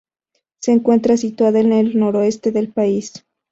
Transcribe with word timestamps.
Se 0.57 0.71
encuentra 0.71 1.15
situada 1.15 1.59
en 1.59 1.71
el 1.73 1.95
noroeste 1.99 2.51
del 2.51 2.69
país. 2.73 3.13